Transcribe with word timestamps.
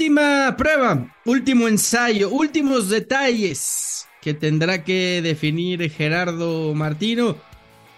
Última 0.00 0.54
prueba, 0.56 1.14
último 1.26 1.68
ensayo, 1.68 2.30
últimos 2.30 2.88
detalles 2.88 4.08
que 4.22 4.32
tendrá 4.32 4.82
que 4.82 5.20
definir 5.22 5.90
Gerardo 5.90 6.72
Martino 6.74 7.36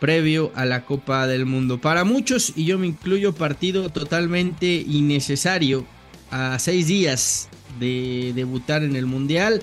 previo 0.01 0.51
a 0.57 0.65
la 0.65 0.85
Copa 0.85 1.29
del 1.29 1.47
Mundo. 1.47 1.81
Para 1.81 2.03
muchos, 2.03 2.55
y 2.57 2.65
yo 2.65 2.77
me 2.77 2.89
incluyo, 2.89 3.37
partido 3.37 3.89
totalmente 3.89 4.67
innecesario 4.67 5.87
a 6.33 6.59
seis 6.59 6.89
días 6.89 7.49
de 7.79 8.33
debutar 8.35 8.83
en 8.83 8.97
el 8.97 9.07
Mundial 9.07 9.63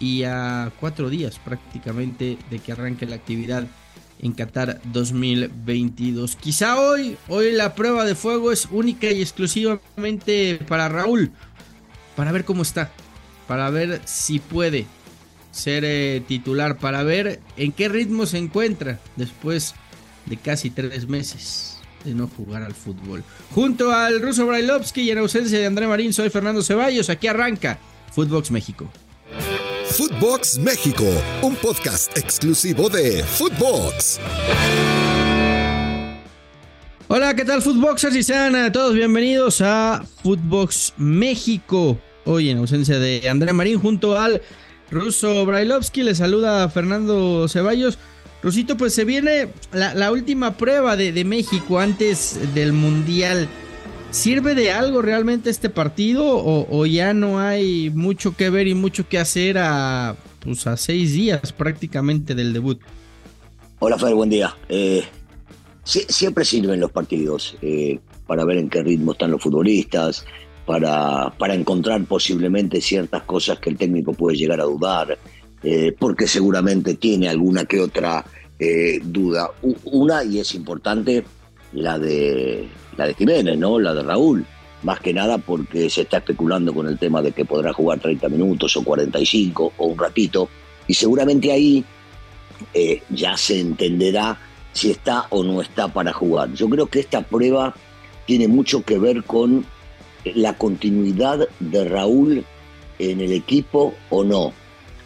y 0.00 0.22
a 0.22 0.72
cuatro 0.80 1.10
días 1.10 1.38
prácticamente 1.38 2.38
de 2.48 2.58
que 2.60 2.72
arranque 2.72 3.04
la 3.04 3.16
actividad 3.16 3.66
en 4.22 4.32
Qatar 4.32 4.80
2022. 4.92 6.36
Quizá 6.36 6.80
hoy, 6.80 7.16
hoy 7.28 7.52
la 7.52 7.74
prueba 7.74 8.04
de 8.04 8.14
fuego 8.14 8.52
es 8.52 8.68
única 8.70 9.10
y 9.10 9.20
exclusivamente 9.20 10.60
para 10.68 10.88
Raúl, 10.88 11.32
para 12.16 12.32
ver 12.32 12.44
cómo 12.44 12.62
está, 12.62 12.90
para 13.46 13.68
ver 13.70 14.00
si 14.04 14.38
puede 14.38 14.86
ser 15.50 15.84
eh, 15.84 16.22
titular, 16.26 16.78
para 16.78 17.02
ver 17.02 17.40
en 17.56 17.72
qué 17.72 17.88
ritmo 17.88 18.24
se 18.24 18.38
encuentra 18.38 19.00
después 19.16 19.74
de 20.26 20.36
casi 20.36 20.70
tres 20.70 21.08
meses 21.08 21.78
de 22.04 22.14
no 22.14 22.28
jugar 22.28 22.62
al 22.62 22.74
fútbol. 22.74 23.24
Junto 23.50 23.92
al 23.92 24.22
ruso 24.22 24.46
Brailovsky 24.46 25.02
y 25.02 25.10
en 25.10 25.18
ausencia 25.18 25.58
de 25.58 25.66
André 25.66 25.86
Marín, 25.86 26.12
soy 26.12 26.30
Fernando 26.30 26.62
Ceballos. 26.62 27.10
Aquí 27.10 27.26
arranca 27.26 27.78
Footbox 28.12 28.50
México. 28.50 28.88
Footbox 29.92 30.58
México, 30.58 31.04
un 31.42 31.54
podcast 31.54 32.16
exclusivo 32.16 32.88
de 32.88 33.22
Footbox. 33.22 34.18
Hola, 37.08 37.36
¿qué 37.36 37.44
tal 37.44 37.60
Footboxers? 37.60 38.16
Y 38.16 38.22
sean 38.22 38.56
eh, 38.56 38.70
todos 38.70 38.94
bienvenidos 38.94 39.60
a 39.60 40.02
Footbox 40.22 40.94
México. 40.96 41.98
Hoy 42.24 42.48
en 42.48 42.58
ausencia 42.58 42.98
de 42.98 43.28
André 43.28 43.52
Marín 43.52 43.78
junto 43.78 44.18
al 44.18 44.40
ruso 44.90 45.44
Brailovsky. 45.44 46.02
Le 46.04 46.14
saluda 46.14 46.70
Fernando 46.70 47.46
Ceballos. 47.46 47.98
Rusito, 48.42 48.78
pues 48.78 48.94
se 48.94 49.04
viene 49.04 49.50
la, 49.74 50.10
última 50.10 50.56
prueba 50.56 50.96
de, 50.96 51.12
de, 51.12 51.24
México 51.26 51.78
antes 51.78 52.38
del 52.54 52.72
Mundial. 52.72 53.46
¿Sirve 54.12 54.54
de 54.54 54.70
algo 54.70 55.00
realmente 55.00 55.48
este 55.48 55.70
partido 55.70 56.22
o, 56.26 56.84
ya 56.84 57.14
no 57.14 57.40
hay 57.40 57.88
mucho 57.88 58.36
que 58.36 58.50
ver 58.50 58.68
y 58.68 58.74
mucho 58.74 59.08
que 59.08 59.18
hacer 59.18 59.56
a, 59.56 60.16
pues 60.40 60.66
a 60.66 60.76
seis 60.76 61.14
días 61.14 61.50
prácticamente 61.54 62.34
del 62.34 62.52
debut? 62.52 62.78
Hola 63.78 63.98
Fer, 63.98 64.14
buen 64.14 64.28
día. 64.28 64.54
Eh, 64.68 65.02
siempre 65.82 66.44
sirven 66.44 66.78
los 66.78 66.92
partidos 66.92 67.56
eh, 67.62 68.00
para 68.26 68.44
ver 68.44 68.58
en 68.58 68.68
qué 68.68 68.82
ritmo 68.82 69.12
están 69.12 69.30
los 69.30 69.42
futbolistas, 69.42 70.26
para, 70.66 71.32
para 71.38 71.54
encontrar 71.54 72.04
posiblemente 72.04 72.82
ciertas 72.82 73.22
cosas 73.22 73.60
que 73.60 73.70
el 73.70 73.78
técnico 73.78 74.12
puede 74.12 74.36
llegar 74.36 74.60
a 74.60 74.64
dudar. 74.64 75.18
Eh, 75.62 75.96
porque 75.98 76.26
seguramente 76.26 76.96
tiene 76.96 77.30
alguna 77.30 77.64
que 77.64 77.80
otra 77.80 78.26
duda. 79.04 79.50
Una, 79.84 80.22
y 80.22 80.38
es 80.38 80.54
importante, 80.54 81.24
la 81.72 81.98
de, 81.98 82.68
la 82.96 83.06
de 83.06 83.14
Jiménez, 83.14 83.58
¿no? 83.58 83.78
La 83.78 83.94
de 83.94 84.02
Raúl. 84.02 84.44
Más 84.82 84.98
que 85.00 85.14
nada 85.14 85.38
porque 85.38 85.88
se 85.88 86.02
está 86.02 86.18
especulando 86.18 86.74
con 86.74 86.88
el 86.88 86.98
tema 86.98 87.22
de 87.22 87.32
que 87.32 87.44
podrá 87.44 87.72
jugar 87.72 88.00
30 88.00 88.28
minutos 88.28 88.76
o 88.76 88.82
45 88.82 89.74
o 89.76 89.86
un 89.86 89.98
ratito. 89.98 90.48
Y 90.88 90.94
seguramente 90.94 91.52
ahí 91.52 91.84
eh, 92.74 93.02
ya 93.10 93.36
se 93.36 93.60
entenderá 93.60 94.38
si 94.72 94.90
está 94.90 95.26
o 95.30 95.42
no 95.44 95.60
está 95.60 95.88
para 95.88 96.12
jugar. 96.12 96.52
Yo 96.54 96.68
creo 96.68 96.86
que 96.86 97.00
esta 97.00 97.22
prueba 97.22 97.74
tiene 98.26 98.48
mucho 98.48 98.82
que 98.84 98.98
ver 98.98 99.22
con 99.24 99.64
la 100.24 100.56
continuidad 100.56 101.48
de 101.60 101.84
Raúl 101.84 102.44
en 102.98 103.20
el 103.20 103.32
equipo 103.32 103.94
o 104.10 104.24
no. 104.24 104.52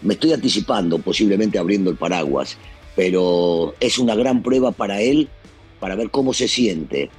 Me 0.03 0.15
estoy 0.15 0.33
anticipando, 0.33 0.99
posiblemente 0.99 1.59
abriendo 1.59 1.91
el 1.91 1.97
paraguas, 1.97 2.59
pero 2.95 3.75
es 3.81 3.99
una 3.99 4.15
gran 4.15 4.43
prueba 4.43 4.73
para 4.73 5.01
él, 5.01 5.29
para 5.81 5.97
ver 5.97 6.11
cómo 6.11 6.33
se 6.33 6.49
siente. 6.49 7.11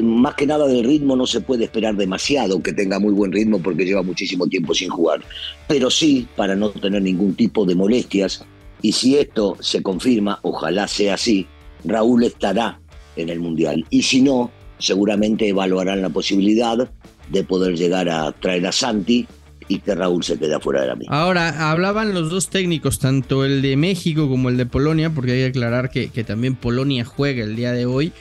más 0.00 0.34
que 0.34 0.46
nada 0.46 0.66
del 0.66 0.84
ritmo 0.84 1.16
no 1.16 1.26
se 1.26 1.40
puede 1.40 1.64
esperar 1.64 1.96
demasiado 1.96 2.62
que 2.62 2.72
tenga 2.72 2.98
muy 2.98 3.12
buen 3.12 3.32
ritmo 3.32 3.58
porque 3.58 3.84
lleva 3.84 4.02
muchísimo 4.02 4.46
tiempo 4.46 4.74
sin 4.74 4.88
jugar, 4.88 5.22
pero 5.66 5.90
sí 5.90 6.26
para 6.36 6.54
no 6.54 6.70
tener 6.70 7.02
ningún 7.02 7.34
tipo 7.34 7.64
de 7.64 7.74
molestias. 7.74 8.44
Y 8.82 8.92
si 8.92 9.16
esto 9.16 9.56
se 9.60 9.82
confirma, 9.82 10.38
ojalá 10.42 10.86
sea 10.86 11.14
así, 11.14 11.46
Raúl 11.84 12.24
estará 12.24 12.78
en 13.16 13.28
el 13.28 13.40
Mundial. 13.40 13.84
Y 13.90 14.02
si 14.02 14.20
no, 14.20 14.50
seguramente 14.78 15.48
evaluarán 15.48 16.02
la 16.02 16.10
posibilidad 16.10 16.90
de 17.30 17.44
poder 17.44 17.76
llegar 17.76 18.08
a 18.08 18.30
traer 18.32 18.66
a 18.66 18.72
Santi 18.72 19.26
y 19.68 19.80
que 19.80 19.94
Raúl 19.94 20.22
se 20.22 20.38
quede 20.38 20.54
afuera 20.54 20.82
de 20.82 20.86
la 20.88 20.96
misma. 20.96 21.20
Ahora, 21.20 21.70
hablaban 21.70 22.14
los 22.14 22.30
dos 22.30 22.48
técnicos, 22.48 22.98
tanto 22.98 23.44
el 23.44 23.62
de 23.62 23.76
México 23.76 24.28
como 24.28 24.48
el 24.48 24.56
de 24.56 24.66
Polonia, 24.66 25.10
porque 25.10 25.32
hay 25.32 25.38
que 25.38 25.46
aclarar 25.46 25.90
que, 25.90 26.08
también 26.24 26.54
Polonia 26.54 27.04
juega 27.04 27.44
el 27.44 27.56
día 27.56 27.72
de 27.72 27.86
hoy, 27.86 28.12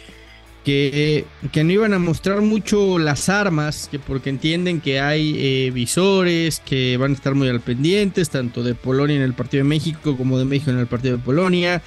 que, 0.63 1.25
que, 1.51 1.63
no 1.63 1.71
iban 1.71 1.93
a 1.93 1.99
mostrar 1.99 2.41
mucho 2.41 2.97
las 2.97 3.29
armas, 3.29 3.87
que 3.91 3.99
porque 3.99 4.31
entienden 4.31 4.81
que 4.81 4.99
hay 4.99 5.35
eh, 5.37 5.71
visores, 5.71 6.59
que 6.59 6.97
van 6.97 7.11
a 7.11 7.13
estar 7.13 7.35
muy 7.35 7.47
al 7.49 7.59
pendientes, 7.59 8.31
tanto 8.31 8.63
de 8.63 8.73
Polonia 8.73 9.15
en 9.15 9.21
el 9.21 9.33
partido 9.33 9.63
de 9.63 9.69
México 9.69 10.17
como 10.17 10.39
de 10.39 10.45
México 10.45 10.71
en 10.71 10.79
el 10.79 10.87
partido 10.87 11.17
de 11.17 11.23
Polonia. 11.23 11.83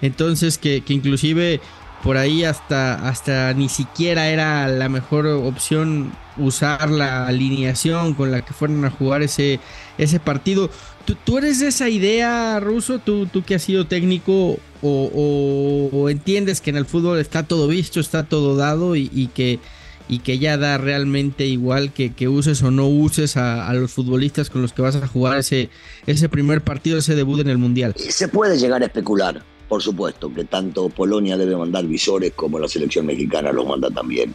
Entonces, 0.00 0.56
que, 0.56 0.80
que 0.80 0.94
inclusive 0.94 1.60
por 2.02 2.16
ahí 2.16 2.44
hasta, 2.44 2.94
hasta 3.08 3.52
ni 3.54 3.68
siquiera 3.68 4.28
era 4.28 4.66
la 4.68 4.88
mejor 4.88 5.26
opción 5.26 6.12
usar 6.36 6.90
la 6.90 7.26
alineación 7.26 8.14
con 8.14 8.30
la 8.30 8.44
que 8.44 8.52
fueron 8.52 8.84
a 8.84 8.90
jugar 8.90 9.22
ese, 9.22 9.60
ese 9.98 10.18
partido. 10.18 10.70
¿Tú, 11.24 11.38
eres 11.38 11.60
de 11.60 11.68
esa 11.68 11.88
idea, 11.88 12.58
Ruso? 12.60 12.98
¿Tú, 12.98 13.26
tú 13.26 13.42
que 13.42 13.56
has 13.56 13.62
sido 13.62 13.86
técnico 13.86 14.58
o, 14.82 16.08
entiendes 16.08 16.60
que 16.60 16.70
en 16.70 16.76
el 16.76 16.86
fútbol 16.86 17.18
está 17.18 17.44
todo 17.44 17.68
visto, 17.68 18.00
está 18.00 18.24
todo 18.24 18.56
dado 18.56 18.96
y, 18.96 19.30
que, 19.34 19.58
y 20.08 20.20
que 20.20 20.38
ya 20.38 20.56
da 20.56 20.78
realmente 20.78 21.46
igual 21.46 21.92
que, 21.92 22.12
que 22.12 22.28
uses 22.28 22.62
o 22.62 22.70
no 22.70 22.88
uses 22.88 23.36
a, 23.36 23.68
a, 23.68 23.74
los 23.74 23.92
futbolistas 23.92 24.50
con 24.50 24.62
los 24.62 24.72
que 24.72 24.82
vas 24.82 24.96
a 24.96 25.06
jugar 25.06 25.38
ese, 25.38 25.70
ese 26.06 26.28
primer 26.28 26.62
partido, 26.62 26.98
ese 26.98 27.14
debut 27.14 27.40
en 27.40 27.48
el 27.48 27.58
Mundial? 27.58 27.94
Se 27.96 28.28
puede 28.28 28.58
llegar 28.58 28.82
a 28.82 28.86
especular, 28.86 29.44
por 29.72 29.82
supuesto, 29.82 30.30
que 30.30 30.44
tanto 30.44 30.90
Polonia 30.90 31.38
debe 31.38 31.56
mandar 31.56 31.86
visores 31.86 32.34
como 32.36 32.58
la 32.58 32.68
selección 32.68 33.06
mexicana 33.06 33.52
los 33.52 33.66
manda 33.66 33.88
también 33.90 34.34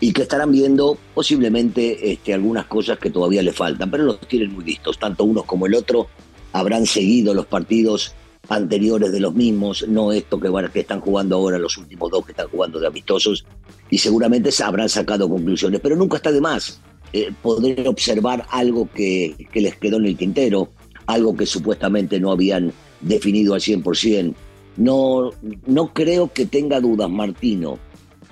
y 0.00 0.14
que 0.14 0.22
estarán 0.22 0.50
viendo 0.50 0.96
posiblemente 1.12 2.10
este, 2.10 2.32
algunas 2.32 2.64
cosas 2.64 2.98
que 2.98 3.10
todavía 3.10 3.42
le 3.42 3.52
faltan, 3.52 3.90
pero 3.90 4.04
los 4.04 4.20
tienen 4.20 4.54
muy 4.54 4.64
listos. 4.64 4.98
Tanto 4.98 5.24
unos 5.24 5.44
como 5.44 5.66
el 5.66 5.74
otro 5.74 6.06
habrán 6.54 6.86
seguido 6.86 7.34
los 7.34 7.44
partidos 7.44 8.14
anteriores 8.48 9.12
de 9.12 9.20
los 9.20 9.34
mismos, 9.34 9.86
no 9.86 10.10
esto 10.10 10.40
que, 10.40 10.48
están 10.80 11.02
jugando 11.02 11.36
ahora, 11.36 11.58
los 11.58 11.76
últimos 11.76 12.10
dos 12.10 12.24
que 12.24 12.32
están 12.32 12.48
jugando 12.48 12.80
de 12.80 12.86
amistosos, 12.86 13.44
y 13.90 13.98
seguramente 13.98 14.48
habrán 14.64 14.88
sacado 14.88 15.28
conclusiones, 15.28 15.80
pero 15.82 15.96
nunca 15.96 16.16
está 16.16 16.32
de 16.32 16.40
más 16.40 16.80
eh, 17.12 17.30
poder 17.42 17.86
observar 17.88 18.46
algo 18.48 18.88
que, 18.90 19.48
que 19.52 19.60
les 19.60 19.76
quedó 19.76 19.98
en 19.98 20.06
el 20.06 20.16
tintero, 20.16 20.70
algo 21.04 21.36
que 21.36 21.44
supuestamente 21.44 22.18
no 22.18 22.32
habían 22.32 22.72
definido 23.02 23.52
al 23.52 23.60
100%. 23.60 24.34
No, 24.78 25.32
no 25.66 25.92
creo 25.92 26.32
que 26.32 26.46
tenga 26.46 26.80
dudas 26.80 27.10
Martino 27.10 27.78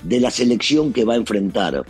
de 0.03 0.21
la 0.21 0.31
selección 0.31 0.93
que 0.93 1.05
va 1.05 1.15
a 1.15 1.17
enfrentar 1.17 1.85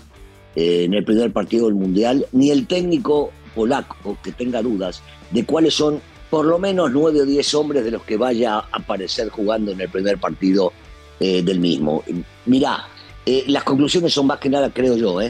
eh, 0.54 0.84
en 0.84 0.94
el 0.94 1.04
primer 1.04 1.30
partido 1.32 1.66
del 1.66 1.74
Mundial, 1.74 2.26
ni 2.32 2.50
el 2.50 2.66
técnico 2.66 3.30
polaco 3.54 4.16
que 4.22 4.32
tenga 4.32 4.62
dudas 4.62 5.02
de 5.30 5.44
cuáles 5.44 5.74
son 5.74 6.00
por 6.30 6.46
lo 6.46 6.58
menos 6.58 6.90
nueve 6.90 7.20
o 7.20 7.26
diez 7.26 7.54
hombres 7.54 7.84
de 7.84 7.90
los 7.90 8.02
que 8.02 8.16
vaya 8.16 8.56
a 8.56 8.68
aparecer 8.72 9.28
jugando 9.28 9.72
en 9.72 9.80
el 9.80 9.90
primer 9.90 10.18
partido 10.18 10.72
eh, 11.20 11.42
del 11.42 11.60
mismo. 11.60 12.02
Mirá, 12.46 12.86
eh, 13.26 13.44
las 13.48 13.62
conclusiones 13.64 14.12
son 14.12 14.26
más 14.26 14.38
que 14.38 14.48
nada, 14.48 14.70
creo 14.72 14.96
yo, 14.96 15.20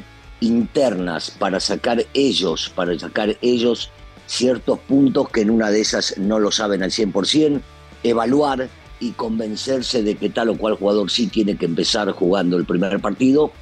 internas 0.41 1.31
para 1.31 1.61
sacar 1.61 2.05
ellos, 2.15 2.71
para 2.75 2.99
sacar 2.99 3.37
ellos 3.43 3.91
ciertos 4.27 4.79
puntos 4.81 5.29
que 5.31 5.41
en 5.41 5.51
una 5.51 5.71
de 5.71 5.81
esas 5.81 6.17
no 6.19 6.39
lo 6.39 6.51
saben 6.51 6.83
al 6.83 6.91
100%, 6.91 7.61
evaluar 8.03 8.69
y 9.01 9.13
convencerse 9.13 10.03
de 10.03 10.15
que 10.15 10.31
tal 10.31 10.51
o 10.51 10.59
cual 10.59 10.75
jugador 10.75 11.11
sí 11.11 11.27
tiene 11.27 11.57
que 11.57 11.67
empezar 11.67 12.11
jugando 12.13 12.57
el 12.57 12.65
primer 12.65 12.99
partido. 13.01 13.53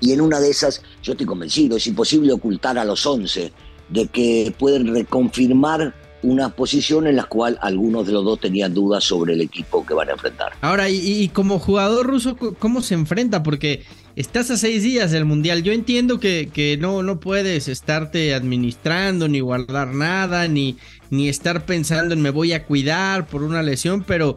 Y 0.00 0.12
en 0.12 0.20
una 0.20 0.40
de 0.40 0.50
esas, 0.50 0.82
yo 1.02 1.12
estoy 1.12 1.26
convencido, 1.26 1.76
es 1.76 1.86
imposible 1.86 2.32
ocultar 2.32 2.78
a 2.78 2.84
los 2.84 3.04
11 3.04 3.52
de 3.88 4.06
que 4.06 4.54
pueden 4.58 4.94
reconfirmar 4.94 5.94
una 6.22 6.50
posición 6.50 7.06
en 7.06 7.16
la 7.16 7.24
cual 7.24 7.58
algunos 7.62 8.06
de 8.06 8.12
los 8.12 8.24
dos 8.24 8.40
tenían 8.40 8.74
dudas 8.74 9.04
sobre 9.04 9.34
el 9.34 9.40
equipo 9.40 9.84
que 9.86 9.94
van 9.94 10.08
a 10.10 10.12
enfrentar. 10.12 10.52
Ahora, 10.60 10.88
y, 10.90 11.28
como 11.28 11.58
jugador 11.58 12.06
ruso, 12.06 12.36
¿cómo 12.36 12.82
se 12.82 12.94
enfrenta? 12.94 13.42
Porque 13.42 13.84
estás 14.16 14.50
a 14.50 14.56
seis 14.56 14.82
días 14.82 15.10
del 15.12 15.24
Mundial. 15.24 15.62
Yo 15.62 15.72
entiendo 15.72 16.20
que, 16.20 16.50
que 16.52 16.76
no, 16.76 17.02
no 17.02 17.20
puedes 17.20 17.68
estarte 17.68 18.34
administrando, 18.34 19.28
ni 19.28 19.40
guardar 19.40 19.94
nada, 19.94 20.46
ni, 20.46 20.76
ni 21.08 21.28
estar 21.28 21.64
pensando 21.64 22.14
en 22.14 22.20
me 22.20 22.30
voy 22.30 22.52
a 22.52 22.66
cuidar 22.66 23.26
por 23.26 23.42
una 23.42 23.62
lesión, 23.62 24.04
pero 24.06 24.36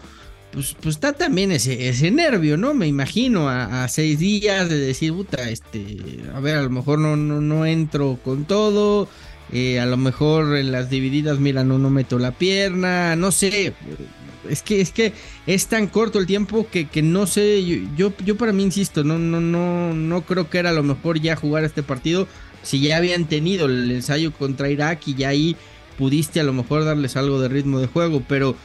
pues, 0.53 0.75
pues 0.79 0.95
está 0.95 1.13
también 1.13 1.51
ese, 1.51 1.89
ese 1.89 2.11
nervio, 2.11 2.57
¿no? 2.57 2.73
Me 2.73 2.88
imagino 2.88 3.50
a, 3.50 3.88
seis 3.88 4.19
días 4.19 4.69
de 4.69 4.77
decir, 4.77 5.11
puta, 5.11 5.50
este, 5.50 5.97
a 6.33 6.39
ver, 6.39 6.57
a 6.57 6.61
lo 6.61 6.69
mejor 6.69 7.00
no, 7.00 7.15
no, 7.15 7.41
no 7.41 7.65
entro 7.65 8.19
con 8.23 8.45
todo, 8.45 9.09
eh, 9.51 9.79
a 9.79 9.85
lo 9.88 9.97
mejor 9.97 10.55
en 10.55 10.71
las 10.71 10.89
divididas, 10.89 11.39
mira, 11.39 11.63
no, 11.63 11.77
meto 11.89 12.19
la 12.19 12.31
pierna, 12.31 13.15
no 13.15 13.31
sé. 13.31 13.73
Es 14.47 14.61
que, 14.61 14.81
es 14.81 14.91
que 14.91 15.13
es 15.47 15.67
tan 15.67 15.88
corto 15.88 16.19
el 16.19 16.27
tiempo 16.27 16.67
que, 16.69 16.88
no 17.01 17.25
sé. 17.27 17.63
Yo, 17.95 18.13
yo, 18.23 18.38
para 18.38 18.53
mí 18.53 18.63
insisto, 18.63 19.03
no, 19.03 19.17
no, 19.17 19.41
no, 19.41 19.94
no 19.94 20.21
creo 20.21 20.49
que 20.49 20.59
era 20.59 20.69
a 20.69 20.73
lo 20.73 20.83
mejor 20.83 21.19
ya 21.19 21.35
jugar 21.35 21.63
este 21.63 21.81
partido. 21.81 22.27
Si 22.61 22.79
ya 22.79 22.97
habían 22.97 23.25
tenido 23.25 23.65
el 23.65 23.91
ensayo 23.91 24.31
contra 24.33 24.69
Irak 24.69 25.07
y 25.07 25.15
ya 25.15 25.29
ahí 25.29 25.56
pudiste 25.97 26.39
a 26.39 26.44
lo 26.44 26.53
mejor 26.53 26.85
darles 26.85 27.15
algo 27.15 27.39
de 27.39 27.49
ritmo 27.49 27.79
de 27.79 27.88
juego, 27.88 28.23
pero 28.27 28.56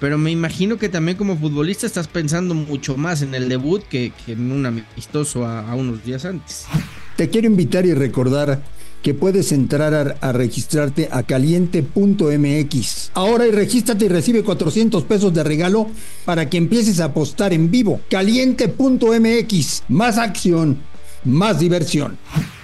pero 0.00 0.18
me 0.18 0.30
imagino 0.30 0.76
que 0.78 0.88
también 0.88 1.16
como 1.16 1.36
futbolista 1.36 1.86
estás 1.86 2.08
pensando 2.08 2.54
mucho 2.54 2.96
más 2.96 3.22
en 3.22 3.34
el 3.34 3.48
debut 3.48 3.82
que, 3.84 4.12
en 4.26 4.52
un 4.52 4.66
amistoso 4.66 5.46
a, 5.46 5.74
unos 5.74 6.04
días 6.04 6.24
antes. 6.24 6.66
Te 7.16 7.30
quiero 7.30 7.46
invitar 7.46 7.86
y 7.86 7.94
recordar 7.94 8.62
que 9.02 9.14
puedes 9.14 9.52
entrar 9.52 10.16
a, 10.20 10.32
registrarte 10.32 11.08
a 11.10 11.22
caliente.mx. 11.22 13.10
Ahora 13.14 13.46
y 13.46 13.52
regístrate 13.52 14.06
y 14.06 14.08
recibe 14.08 14.42
400 14.42 15.04
pesos 15.04 15.32
de 15.32 15.44
regalo 15.44 15.86
para 16.24 16.50
que 16.50 16.56
empieces 16.56 17.00
a 17.00 17.06
apostar 17.06 17.52
en 17.52 17.70
vivo. 17.70 18.00
Caliente.mx. 18.10 19.84
Más 19.88 20.18
acción, 20.18 20.78
más 21.24 21.60
diversión. 21.60 22.18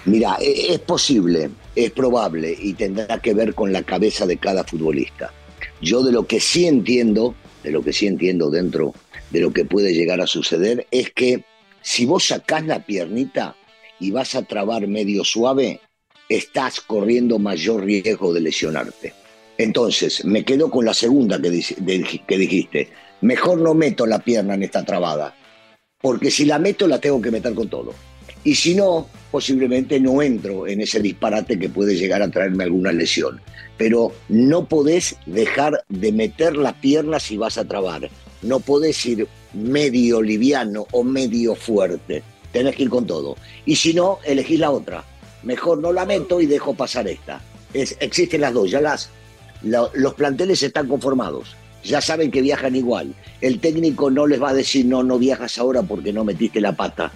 Mira, 0.05 0.37
e, 0.41 0.75
es 0.75 0.81
posible, 0.81 1.51
es 1.77 1.93
probable 1.93 2.59
y 2.61 2.75
tendrá 2.75 3.19
que 3.21 3.33
ver 3.35 3.55
con 3.55 3.73
la 3.73 3.85
cabeza 3.85 4.27
de 4.27 4.37
cada 4.37 4.65
futbolista. 4.65 5.33
Yo 5.83 6.05
de 6.05 6.13
lo 6.13 6.29
que 6.29 6.39
sí 6.39 6.67
entiendo, 6.67 7.35
de 7.65 7.73
lo 7.73 7.83
que 7.83 7.93
sí 7.93 8.07
entiendo 8.07 8.51
dentro 8.51 8.95
de 9.31 9.41
lo 9.41 9.53
que 9.53 9.65
puede 9.65 9.93
llegar 9.93 10.21
a 10.21 10.29
suceder, 10.29 10.87
es 10.93 11.11
que 11.11 11.45
si 11.83 12.07
vos 12.07 12.29
sacás 12.29 12.65
la 12.65 12.87
piernita 12.87 13.57
y 13.99 14.13
vas 14.13 14.37
a 14.37 14.43
trabar 14.43 14.87
medio 14.87 15.25
suave, 15.25 15.81
estás 16.29 16.81
corriendo 16.81 17.41
mayor 17.41 17.85
riesgo 17.85 18.33
de 18.33 18.41
lesionarte. 18.41 19.13
Entonces, 19.59 20.25
me 20.25 20.45
quedo 20.45 20.71
con 20.71 20.85
la 20.85 20.95
segunda 20.95 21.43
que, 21.43 21.51
que 22.27 22.39
dijiste. 22.39 22.89
Mejor 23.21 23.59
no 23.59 23.75
meto 23.75 24.07
la 24.07 24.21
pierna 24.21 24.55
en 24.55 24.63
esta 24.63 24.85
trabada, 24.85 25.35
porque 26.01 26.31
si 26.31 26.45
la 26.45 26.61
meto 26.61 26.87
la 26.87 27.01
tengo 27.01 27.21
que 27.21 27.31
meter 27.33 27.55
con 27.55 27.69
todo. 27.69 27.93
Y 28.45 28.55
si 28.55 28.75
no, 28.75 29.09
posiblemente 29.33 29.99
no 29.99 30.21
entro 30.21 30.67
en 30.67 30.83
ese 30.83 31.01
disparate 31.01 31.59
que 31.59 31.71
puede 31.71 31.97
llegar 31.97 32.21
a 32.21 32.31
traerme 32.31 32.65
alguna 32.65 32.93
lesión. 32.93 33.41
Pero 33.79 34.13
no 34.29 34.69
podés 34.69 35.17
dejar 35.25 35.83
de 35.89 36.13
meter 36.13 36.55
la 36.55 36.75
pierna 36.75 37.19
si 37.19 37.39
vas 37.39 37.57
a 37.57 37.65
trabar. 37.65 38.11
No 38.43 38.61
podés 38.61 39.05
ir 39.07 39.27
medio 39.55 40.21
liviano 40.21 40.87
o 40.93 41.03
medio 41.03 41.55
fuerte. 41.55 42.23
Tenés 42.53 42.77
que 42.77 42.83
ir 42.83 42.91
con 42.91 43.07
todo. 43.07 43.37
Y 43.65 43.77
si 43.77 43.95
no, 43.95 44.19
elegís 44.25 44.61
la 44.61 44.71
otra. 44.71 45.03
Mejor 45.43 45.79
no 45.79 45.93
la 45.93 46.05
meto 46.05 46.41
y 46.41 46.47
dejo 46.47 46.75
pasar 46.75 47.09
esta. 47.09 47.41
existen 47.73 48.43
las 48.43 48.53
dos, 48.53 48.71
ya 48.71 48.83
las. 48.83 49.09
los 49.63 50.15
planteles 50.15 50.63
están 50.63 50.89
conformados. 50.89 51.57
Ya 51.83 52.03
saben 52.03 52.31
que 52.31 52.43
viajan 52.43 52.77
igual. 52.77 53.15
El 53.41 53.61
técnico 53.61 54.11
no 54.11 54.27
les 54.27 54.41
va 54.41 54.51
a 54.51 54.55
decir, 54.55 54.85
no, 54.85 55.03
no 55.03 55.19
viajas 55.19 55.57
ahora 55.57 55.83
porque 55.83 56.13
no 56.13 56.23
metiste 56.23 56.61
la 56.61 56.77
pata 56.77 57.11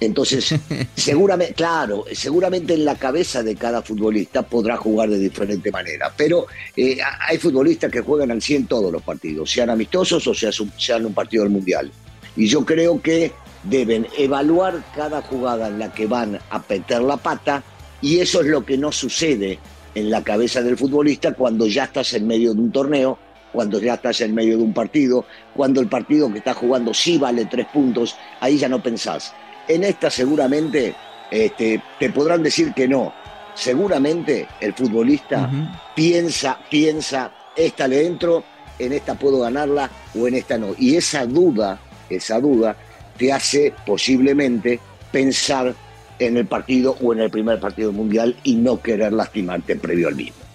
entonces, 0.00 0.54
seguramente, 0.94 1.54
claro, 1.54 2.04
seguramente 2.12 2.74
en 2.74 2.84
la 2.84 2.96
cabeza 2.96 3.42
de 3.42 3.56
cada 3.56 3.82
futbolista 3.82 4.42
podrá 4.42 4.76
jugar 4.76 5.10
de 5.10 5.18
diferente 5.18 5.70
manera, 5.70 6.12
pero 6.16 6.46
eh, 6.76 6.98
hay 7.20 7.38
futbolistas 7.38 7.90
que 7.90 8.00
juegan 8.00 8.30
al 8.30 8.40
100 8.40 8.66
todos 8.66 8.92
los 8.92 9.02
partidos, 9.02 9.50
sean 9.50 9.70
amistosos 9.70 10.26
o 10.26 10.34
sean 10.34 11.06
un 11.06 11.14
partido 11.14 11.42
del 11.42 11.52
Mundial. 11.52 11.90
Y 12.36 12.46
yo 12.46 12.64
creo 12.64 13.02
que 13.02 13.32
deben 13.64 14.06
evaluar 14.16 14.84
cada 14.94 15.20
jugada 15.22 15.66
en 15.66 15.80
la 15.80 15.92
que 15.92 16.06
van 16.06 16.38
a 16.50 16.62
meter 16.68 17.02
la 17.02 17.16
pata 17.16 17.64
y 18.00 18.20
eso 18.20 18.40
es 18.40 18.46
lo 18.46 18.64
que 18.64 18.78
no 18.78 18.92
sucede 18.92 19.58
en 19.96 20.10
la 20.10 20.22
cabeza 20.22 20.62
del 20.62 20.76
futbolista 20.76 21.34
cuando 21.34 21.66
ya 21.66 21.84
estás 21.84 22.12
en 22.12 22.28
medio 22.28 22.54
de 22.54 22.60
un 22.60 22.70
torneo, 22.70 23.18
cuando 23.52 23.80
ya 23.80 23.94
estás 23.94 24.20
en 24.20 24.32
medio 24.32 24.56
de 24.56 24.62
un 24.62 24.72
partido, 24.72 25.24
cuando 25.56 25.80
el 25.80 25.88
partido 25.88 26.30
que 26.30 26.38
estás 26.38 26.56
jugando 26.56 26.94
sí 26.94 27.18
vale 27.18 27.46
tres 27.46 27.66
puntos, 27.72 28.14
ahí 28.38 28.58
ya 28.58 28.68
no 28.68 28.80
pensás 28.80 29.34
en 29.68 29.84
esta 29.84 30.10
seguramente 30.10 30.94
este, 31.30 31.82
te 31.98 32.10
podrán 32.10 32.42
decir 32.42 32.72
que 32.74 32.88
no. 32.88 33.12
Seguramente 33.54 34.46
el 34.60 34.72
futbolista 34.72 35.50
piensa, 35.94 36.58
piensa, 36.70 37.32
esta 37.56 37.88
le 37.88 38.06
entro, 38.06 38.44
en 38.78 38.92
esta 38.92 39.14
puedo 39.14 39.40
ganarla 39.40 39.90
o 40.18 40.28
en 40.28 40.36
esta 40.36 40.56
no. 40.56 40.74
Y 40.78 40.96
esa 40.96 41.26
duda, 41.26 41.80
esa 42.08 42.40
duda 42.40 42.76
te 43.16 43.32
hace 43.32 43.74
posiblemente 43.84 44.78
pensar 45.10 45.74
en 46.20 46.36
el 46.36 46.46
partido 46.46 46.96
o 47.02 47.12
en 47.12 47.20
el 47.20 47.30
primer 47.30 47.58
partido 47.60 47.92
mundial 47.92 48.36
y 48.44 48.54
no 48.54 48.80
querer 48.80 49.12
lastimarte 49.12 49.76
previo 49.76 50.08
al 50.08 50.14
mismo. 50.14 50.47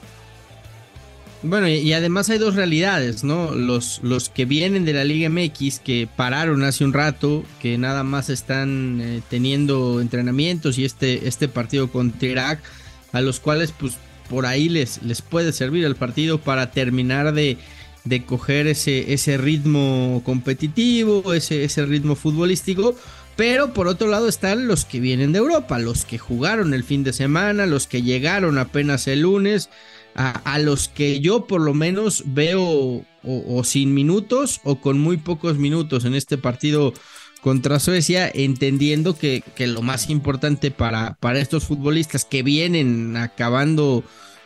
Bueno, 1.43 1.67
y, 1.67 1.91
además 1.91 2.29
hay 2.29 2.37
dos 2.37 2.55
realidades, 2.55 3.25
¿no? 3.25 3.53
Los, 3.53 3.99
los 4.01 4.29
que 4.29 4.45
vienen 4.45 4.85
de 4.85 4.93
la 4.93 5.03
Liga 5.03 5.27
MX, 5.29 5.79
que 5.79 6.07
pararon 6.15 6.63
hace 6.63 6.85
un 6.85 6.93
rato, 6.93 7.43
que 7.61 7.77
nada 7.77 8.03
más 8.03 8.29
están 8.29 9.01
eh, 9.01 9.21
teniendo 9.29 9.99
entrenamientos 9.99 10.77
y 10.77 10.85
este, 10.85 11.27
este 11.27 11.49
partido 11.49 11.91
contra 11.91 12.29
Irak, 12.29 12.63
a 13.11 13.19
los 13.19 13.41
cuales 13.41 13.73
pues 13.77 13.97
por 14.29 14.45
ahí 14.45 14.69
les, 14.69 15.03
les 15.03 15.21
puede 15.21 15.51
servir 15.51 15.83
el 15.83 15.97
partido 15.97 16.39
para 16.39 16.71
terminar 16.71 17.33
de, 17.33 17.57
de 18.05 18.23
coger 18.23 18.67
ese, 18.67 19.13
ese 19.13 19.37
ritmo 19.37 20.21
competitivo, 20.23 21.33
ese, 21.33 21.65
ese 21.65 21.85
ritmo 21.85 22.15
futbolístico. 22.15 22.95
Pero 23.35 23.73
por 23.73 23.87
otro 23.87 24.07
lado 24.07 24.29
están 24.29 24.67
los 24.67 24.85
que 24.85 25.01
vienen 25.01 25.33
de 25.33 25.39
Europa, 25.39 25.77
los 25.77 26.05
que 26.05 26.19
jugaron 26.19 26.73
el 26.73 26.83
fin 26.85 27.03
de 27.03 27.11
semana, 27.11 27.65
los 27.65 27.87
que 27.87 28.01
llegaron 28.01 28.59
apenas 28.59 29.07
el 29.07 29.21
lunes 29.21 29.69
a, 30.15 30.59
los 30.59 30.87
que 30.87 31.19
yo 31.19 31.47
por 31.47 31.61
lo 31.61 31.73
menos 31.73 32.23
veo 32.27 33.05
o, 33.23 33.63
sin 33.63 33.93
minutos 33.93 34.61
o 34.63 34.79
con 34.79 34.99
muy 34.99 35.17
pocos 35.17 35.57
minutos 35.57 36.05
en 36.05 36.13
este 36.13 36.37
partido 36.37 36.93
contra 37.41 37.79
Suecia, 37.79 38.31
entendiendo 38.33 39.17
que, 39.17 39.43
lo 39.57 39.81
más 39.81 40.09
importante 40.09 40.71
para, 40.71 41.17
para 41.19 41.39
estos 41.39 41.65
futbolistas 41.65 42.25
que 42.25 42.43
vienen 42.43 43.17
acabando 43.17 44.03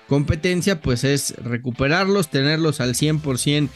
competencia, 0.07 0.81
pues 0.81 1.03
es 1.03 1.35
recuperarlos, 1.37 2.29
tenerlos 2.29 2.81
al 2.81 2.95
100% 2.95 3.69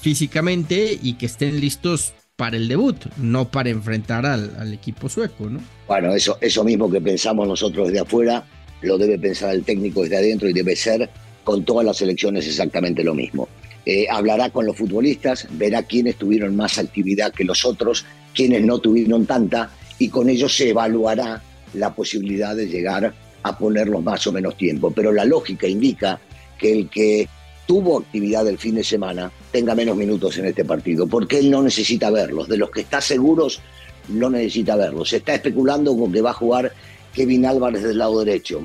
físicamente 0.00 0.98
y 1.02 1.14
que 1.14 1.26
estén 1.26 1.60
listos 1.60 2.12
para 2.36 2.56
el 2.56 2.68
debut, 2.68 2.96
no 3.16 3.50
para 3.50 3.70
enfrentar 3.70 4.26
al, 4.26 4.54
al, 4.58 4.74
equipo 4.74 5.08
sueco, 5.08 5.48
¿no? 5.48 5.60
Bueno, 5.88 6.14
eso, 6.14 6.36
eso 6.42 6.62
mismo 6.64 6.90
que 6.90 7.00
pensamos 7.00 7.48
nosotros 7.48 7.88
desde 7.88 8.00
afuera, 8.00 8.44
lo 8.82 8.98
debe 8.98 9.18
pensar 9.18 9.54
el 9.54 9.64
técnico 9.64 10.02
desde 10.02 10.18
adentro 10.18 10.48
y 10.48 10.52
debe 10.52 10.76
ser 10.76 11.08
con 11.46 11.64
todas 11.64 11.86
las 11.86 12.02
elecciones 12.02 12.44
exactamente 12.44 13.04
lo 13.04 13.14
mismo. 13.14 13.48
Eh, 13.86 14.06
hablará 14.10 14.50
con 14.50 14.66
los 14.66 14.76
futbolistas, 14.76 15.46
verá 15.52 15.84
quiénes 15.84 16.16
tuvieron 16.16 16.56
más 16.56 16.76
actividad 16.76 17.32
que 17.32 17.44
los 17.44 17.64
otros, 17.64 18.04
quiénes 18.34 18.64
no 18.64 18.80
tuvieron 18.80 19.26
tanta, 19.26 19.70
y 19.96 20.08
con 20.08 20.28
ello 20.28 20.48
se 20.48 20.70
evaluará 20.70 21.40
la 21.74 21.94
posibilidad 21.94 22.56
de 22.56 22.66
llegar 22.66 23.14
a 23.44 23.56
ponerlos 23.56 24.02
más 24.02 24.26
o 24.26 24.32
menos 24.32 24.56
tiempo. 24.56 24.90
Pero 24.90 25.12
la 25.12 25.24
lógica 25.24 25.68
indica 25.68 26.18
que 26.58 26.72
el 26.72 26.90
que 26.90 27.28
tuvo 27.64 28.00
actividad 28.00 28.48
el 28.48 28.58
fin 28.58 28.74
de 28.74 28.82
semana 28.82 29.30
tenga 29.52 29.76
menos 29.76 29.96
minutos 29.96 30.36
en 30.38 30.46
este 30.46 30.64
partido, 30.64 31.06
porque 31.06 31.38
él 31.38 31.48
no 31.48 31.62
necesita 31.62 32.10
verlos. 32.10 32.48
De 32.48 32.56
los 32.56 32.72
que 32.72 32.80
está 32.80 33.00
seguros, 33.00 33.60
no 34.08 34.30
necesita 34.30 34.74
verlos. 34.74 35.10
Se 35.10 35.18
está 35.18 35.36
especulando 35.36 35.96
con 35.96 36.12
que 36.12 36.22
va 36.22 36.30
a 36.30 36.40
jugar 36.42 36.72
Kevin 37.14 37.46
Álvarez 37.46 37.84
del 37.84 37.98
lado 37.98 38.18
derecho. 38.24 38.62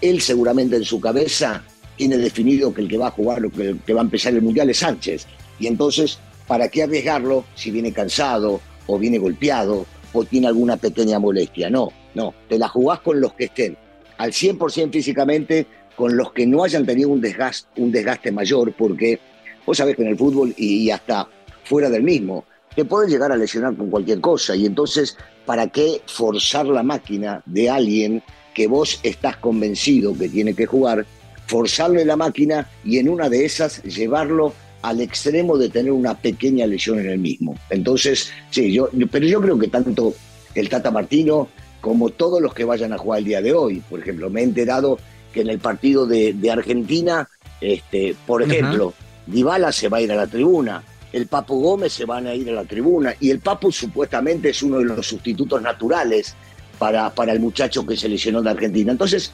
Él 0.00 0.20
seguramente 0.20 0.76
en 0.76 0.84
su 0.84 1.00
cabeza 1.00 1.64
tiene 2.00 2.16
definido 2.16 2.72
que 2.72 2.80
el 2.80 2.88
que 2.88 2.96
va 2.96 3.08
a 3.08 3.10
jugar, 3.10 3.42
que, 3.50 3.62
el 3.62 3.80
que 3.80 3.92
va 3.92 4.00
a 4.00 4.04
empezar 4.04 4.32
el 4.32 4.40
Mundial 4.40 4.70
es 4.70 4.78
Sánchez. 4.78 5.26
Y 5.58 5.66
entonces, 5.66 6.18
¿para 6.46 6.70
qué 6.70 6.84
arriesgarlo 6.84 7.44
si 7.54 7.70
viene 7.70 7.92
cansado 7.92 8.58
o 8.86 8.98
viene 8.98 9.18
golpeado 9.18 9.84
o 10.14 10.24
tiene 10.24 10.46
alguna 10.46 10.78
pequeña 10.78 11.18
molestia? 11.18 11.68
No, 11.68 11.92
no, 12.14 12.32
te 12.48 12.58
la 12.58 12.68
jugás 12.68 13.00
con 13.00 13.20
los 13.20 13.34
que 13.34 13.44
estén 13.44 13.76
al 14.16 14.32
100% 14.32 14.90
físicamente, 14.90 15.66
con 15.94 16.16
los 16.16 16.32
que 16.32 16.46
no 16.46 16.64
hayan 16.64 16.86
tenido 16.86 17.10
un 17.10 17.20
desgaste, 17.20 17.68
un 17.82 17.92
desgaste 17.92 18.32
mayor, 18.32 18.72
porque 18.72 19.20
vos 19.66 19.76
sabés 19.76 19.94
que 19.94 20.00
en 20.00 20.08
el 20.08 20.16
fútbol 20.16 20.54
y, 20.56 20.88
hasta 20.88 21.28
fuera 21.64 21.90
del 21.90 22.02
mismo, 22.02 22.46
te 22.74 22.86
pueden 22.86 23.10
llegar 23.10 23.30
a 23.30 23.36
lesionar 23.36 23.76
con 23.76 23.90
cualquier 23.90 24.22
cosa. 24.22 24.56
Y 24.56 24.64
entonces, 24.64 25.18
¿para 25.44 25.66
qué 25.66 26.00
forzar 26.06 26.64
la 26.64 26.82
máquina 26.82 27.42
de 27.44 27.68
alguien 27.68 28.22
que 28.54 28.68
vos 28.68 29.00
estás 29.02 29.36
convencido 29.36 30.16
que 30.16 30.30
tiene 30.30 30.54
que 30.54 30.64
jugar 30.64 31.04
forzarle 31.50 32.04
la 32.04 32.16
máquina 32.16 32.68
y 32.84 32.98
en 32.98 33.08
una 33.08 33.28
de 33.28 33.44
esas 33.44 33.82
llevarlo 33.82 34.54
al 34.82 35.00
extremo 35.00 35.58
de 35.58 35.68
tener 35.68 35.90
una 35.90 36.16
pequeña 36.16 36.64
lesión 36.64 37.00
en 37.00 37.10
el 37.10 37.18
mismo. 37.18 37.56
Entonces, 37.70 38.30
sí, 38.50 38.72
yo, 38.72 38.88
pero 39.10 39.26
yo 39.26 39.40
creo 39.40 39.58
que 39.58 39.66
tanto 39.66 40.14
el 40.54 40.68
Tata 40.68 40.92
Martino 40.92 41.48
como 41.80 42.10
todos 42.10 42.40
los 42.40 42.54
que 42.54 42.64
vayan 42.64 42.92
a 42.92 42.98
jugar 42.98 43.18
el 43.18 43.24
día 43.24 43.42
de 43.42 43.52
hoy, 43.52 43.82
por 43.90 43.98
ejemplo, 43.98 44.30
me 44.30 44.42
he 44.42 44.44
enterado 44.44 44.98
que 45.32 45.40
en 45.40 45.48
el 45.48 45.58
partido 45.58 46.06
de, 46.06 46.50
Argentina, 46.52 47.28
este, 47.60 48.14
por 48.26 48.42
ejemplo, 48.42 48.94
Dybala 49.26 49.72
se 49.72 49.88
va 49.88 49.98
a 49.98 50.02
ir 50.02 50.12
a 50.12 50.16
la 50.16 50.28
tribuna, 50.28 50.84
el 51.12 51.26
Papo 51.26 51.56
Gómez 51.56 51.92
se 51.92 52.04
van 52.04 52.28
a 52.28 52.34
ir 52.34 52.48
a 52.48 52.52
la 52.52 52.64
tribuna 52.64 53.14
y 53.18 53.30
el 53.30 53.40
Papo 53.40 53.72
supuestamente 53.72 54.50
es 54.50 54.62
uno 54.62 54.78
de 54.78 54.84
los 54.84 55.04
sustitutos 55.04 55.60
naturales 55.60 56.36
para, 56.78 57.10
para 57.10 57.32
el 57.32 57.40
muchacho 57.40 57.84
que 57.84 57.96
se 57.96 58.08
lesionó 58.08 58.40
de 58.40 58.50
Argentina. 58.50 58.92
Entonces, 58.92 59.32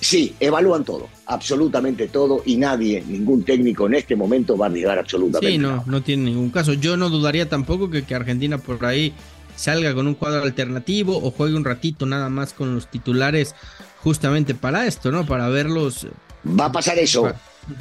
sí, 0.00 0.34
evalúan 0.40 0.84
todo, 0.84 1.08
absolutamente 1.26 2.08
todo 2.08 2.42
y 2.44 2.56
nadie, 2.56 3.02
ningún 3.06 3.44
técnico 3.44 3.86
en 3.86 3.94
este 3.94 4.16
momento 4.16 4.56
va 4.56 4.66
a 4.66 4.68
arriesgar 4.68 4.98
absolutamente. 4.98 5.52
Sí, 5.52 5.58
no, 5.58 5.84
no 5.86 6.02
tiene 6.02 6.24
ningún 6.24 6.50
caso. 6.50 6.72
Yo 6.74 6.96
no 6.96 7.10
dudaría 7.10 7.48
tampoco 7.48 7.90
que, 7.90 8.04
que 8.04 8.14
Argentina 8.14 8.58
por 8.58 8.84
ahí 8.84 9.12
salga 9.56 9.92
con 9.94 10.06
un 10.06 10.14
cuadro 10.14 10.42
alternativo 10.42 11.18
o 11.18 11.30
juegue 11.30 11.56
un 11.56 11.64
ratito 11.64 12.06
nada 12.06 12.28
más 12.28 12.52
con 12.52 12.74
los 12.74 12.88
titulares 12.88 13.54
justamente 14.02 14.54
para 14.54 14.86
esto, 14.86 15.10
¿no? 15.10 15.26
Para 15.26 15.48
verlos. 15.48 16.06
Va 16.58 16.66
a 16.66 16.72
pasar 16.72 16.98
eso. 16.98 17.32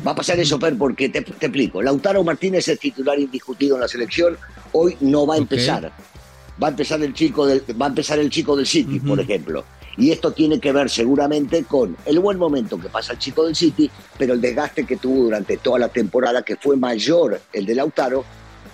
Va 0.06 0.12
a 0.12 0.16
pasar 0.16 0.40
eso, 0.40 0.60
Per, 0.60 0.78
porque 0.78 1.10
te, 1.10 1.20
explico. 1.20 1.82
Lautaro 1.82 2.24
Martínez 2.24 2.68
es 2.68 2.80
titular 2.80 3.18
indiscutido 3.20 3.76
en 3.76 3.82
la 3.82 3.88
selección. 3.88 4.38
Hoy 4.74 4.98
no 5.00 5.26
va 5.26 5.36
a 5.36 5.38
empezar. 5.38 5.92
Va 6.62 6.68
a 6.68 6.70
empezar 6.72 7.02
el 7.02 7.14
chico 7.14 7.46
del, 7.46 7.64
va 7.80 7.86
a 7.86 7.90
empezar 7.90 8.20
el 8.20 8.30
chico 8.30 8.56
del 8.56 8.66
City, 8.66 9.00
por 9.00 9.20
ejemplo. 9.20 9.64
Y 9.98 10.12
esto 10.12 10.32
tiene 10.32 10.60
que 10.60 10.72
ver 10.72 10.90
seguramente 10.90 11.64
con 11.64 11.98
el 12.06 12.20
buen 12.20 12.38
momento 12.38 12.80
que 12.80 12.88
pasa 12.88 13.14
el 13.14 13.20
chico 13.20 13.46
del 13.46 13.56
City, 13.56 13.90
pero 14.18 14.34
el 14.34 14.42
desgaste 14.42 14.86
que 14.86 14.98
tuvo 14.98 15.24
durante 15.24 15.58
toda 15.58 15.80
la 15.80 15.90
temporada, 15.90 16.44
que 16.44 16.56
fue 16.56 16.78
mayor 16.78 17.42
el 17.52 17.66
de 17.66 17.76
Lautaro 17.76 18.24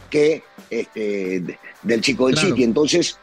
que 0.10 0.44
este, 0.70 1.58
del 1.82 2.02
chico 2.02 2.28
del 2.28 2.38
City. 2.38 2.64
Entonces 2.64 3.18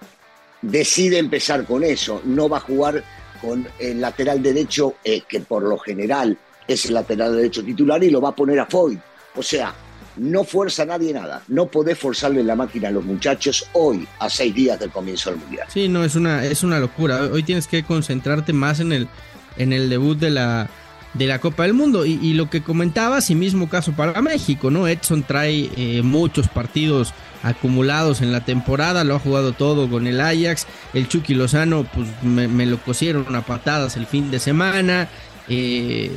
decide 0.62 1.18
empezar 1.18 1.64
con 1.64 1.84
eso. 1.84 2.22
No 2.24 2.48
va 2.48 2.56
a 2.56 2.60
jugar 2.60 3.04
con 3.40 3.66
el 3.78 4.00
lateral 4.00 4.42
derecho, 4.42 4.94
eh, 5.04 5.22
que 5.28 5.40
por 5.40 5.62
lo 5.62 5.78
general 5.78 6.36
es 6.66 6.86
el 6.86 6.94
lateral 6.94 7.36
derecho 7.36 7.64
titular, 7.64 8.02
y 8.02 8.10
lo 8.10 8.20
va 8.20 8.30
a 8.30 8.34
poner 8.34 8.60
a 8.60 8.66
Foy. 8.66 8.98
O 9.36 9.42
sea, 9.42 9.74
no 10.20 10.44
fuerza 10.44 10.82
a 10.82 10.86
nadie 10.86 11.14
nada. 11.14 11.42
No 11.48 11.66
podés 11.66 11.98
forzarle 11.98 12.44
la 12.44 12.54
máquina 12.54 12.88
a 12.88 12.90
los 12.90 13.04
muchachos 13.04 13.66
hoy, 13.72 14.06
a 14.18 14.28
seis 14.28 14.54
días 14.54 14.78
del 14.78 14.90
comienzo 14.90 15.30
del 15.30 15.40
Mundial. 15.40 15.66
Sí, 15.72 15.88
no, 15.88 16.04
es 16.04 16.14
una, 16.14 16.44
es 16.44 16.62
una 16.62 16.78
locura. 16.78 17.22
Hoy 17.32 17.42
tienes 17.42 17.66
que 17.66 17.82
concentrarte 17.84 18.52
más 18.52 18.80
en 18.80 18.92
el, 18.92 19.08
en 19.56 19.72
el 19.72 19.88
debut 19.88 20.18
de 20.18 20.28
la, 20.28 20.68
de 21.14 21.26
la 21.26 21.38
Copa 21.38 21.62
del 21.62 21.72
Mundo. 21.72 22.04
Y, 22.04 22.34
lo 22.34 22.50
que 22.50 22.62
comentabas, 22.62 23.30
y 23.30 23.34
mismo 23.34 23.70
caso 23.70 23.92
para 23.92 24.20
México, 24.20 24.70
¿no? 24.70 24.86
Edson 24.86 25.22
trae 25.22 25.70
eh, 25.74 26.02
muchos 26.02 26.48
partidos 26.48 27.14
acumulados 27.42 28.20
en 28.20 28.30
la 28.30 28.44
temporada, 28.44 29.04
lo 29.04 29.14
ha 29.14 29.18
jugado 29.18 29.52
todo 29.52 29.88
con 29.88 30.06
el 30.06 30.20
Ajax. 30.20 30.66
El 30.92 31.08
Chucky 31.08 31.32
Lozano, 31.32 31.84
pues 31.94 32.08
me, 32.22 32.66
lo 32.66 32.76
cosieron 32.76 33.34
a 33.34 33.40
patadas 33.40 33.96
el 33.96 34.06
fin 34.06 34.30
de 34.30 34.38
semana. 34.38 35.08
Eh, 35.48 36.10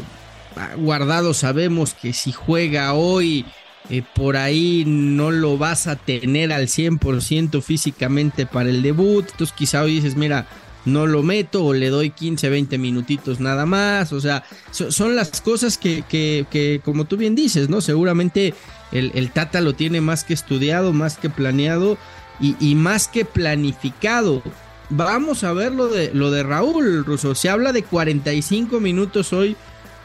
guardado 0.75 1.33
sabemos 1.33 1.93
que 1.93 2.12
si 2.12 2.33
juega 2.33 2.93
hoy, 2.93 3.45
eh, 3.90 4.04
por 4.16 4.38
ahí 4.38 4.84
no 4.88 5.32
lo 5.32 5.58
vas 5.58 5.88
a 5.88 5.96
tener 5.96 6.54
al 6.54 6.68
100% 6.68 7.62
físicamente 7.62 8.46
para 8.46 8.70
el 8.70 8.82
debut. 8.82 9.25
Entonces 9.32 9.56
quizá 9.56 9.82
hoy 9.82 9.96
dices, 9.96 10.16
mira, 10.16 10.48
no 10.86 11.08
lo 11.08 11.24
meto 11.24 11.66
o 11.66 11.74
le 11.74 11.90
doy 11.90 12.10
15, 12.10 12.50
20 12.50 12.78
minutitos 12.78 13.40
nada 13.40 13.66
más. 13.66 14.13
O 14.13 14.22
sea, 14.22 14.44
son 14.72 15.16
las 15.16 15.42
cosas 15.42 15.78
que, 15.78 16.04
que, 16.10 16.82
como 16.84 17.06
tú 17.06 17.18
bien 17.18 17.36
dices, 17.36 17.70
¿no? 17.70 17.82
Seguramente 17.82 18.54
el, 18.92 19.32
Tata 19.32 19.62
lo 19.62 19.74
tiene 19.74 20.02
más 20.02 20.24
que 20.24 20.34
estudiado, 20.34 20.94
más 20.94 21.18
que 21.18 21.30
planeado 21.30 21.98
y, 22.40 22.75
más 22.75 23.08
que 23.08 23.25
planificado. 23.25 24.42
Vamos 24.90 25.44
a 25.44 25.54
ver 25.54 25.72
lo 25.72 25.88
de, 25.88 26.12
lo 26.13 26.32
de 26.32 26.44
Raúl 26.44 27.06
Russo. 27.06 27.36
Se 27.36 27.50
habla 27.50 27.72
de 27.72 27.84
45 27.84 28.80
minutos 28.80 29.34
hoy 29.34 29.56